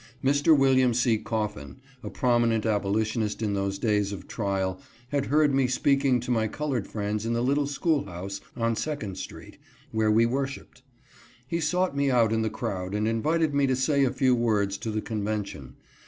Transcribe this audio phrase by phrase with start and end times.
[0.23, 0.57] Mr.
[0.57, 1.19] William C.
[1.19, 6.47] Coffin, a prominent abolitionist in those days of trial, had heard me speaking to my
[6.47, 9.59] colored friends in the little school house on Second street,
[9.91, 10.81] where we worshiped.
[11.45, 14.75] He sought me out in the crowd and invited me to say a few words
[14.79, 15.75] to the convention.